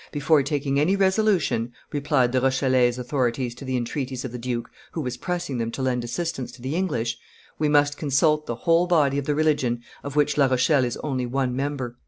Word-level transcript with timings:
"Before 0.11 0.41
taking 0.41 0.79
any 0.79 0.95
resolution," 0.95 1.73
replied 1.91 2.31
the 2.31 2.41
Rochellese 2.41 2.97
authorities 2.97 3.53
to 3.53 3.65
the 3.65 3.77
entreaties 3.77 4.25
of 4.25 4.31
the 4.31 4.39
duke, 4.39 4.67
who 4.93 5.01
was 5.01 5.15
pressing 5.15 5.59
them 5.59 5.69
to 5.73 5.83
lend 5.83 6.03
assistance 6.03 6.51
to 6.53 6.61
the 6.63 6.75
English, 6.75 7.19
"we 7.59 7.69
must 7.69 7.97
consult 7.99 8.47
the 8.47 8.55
whole 8.65 8.87
body 8.87 9.19
of 9.19 9.25
the 9.25 9.35
religion 9.35 9.83
of 10.03 10.15
which 10.15 10.39
La 10.39 10.47
Rochelle 10.47 10.85
is 10.85 10.97
only 11.03 11.27
one 11.27 11.55
member." 11.55 11.97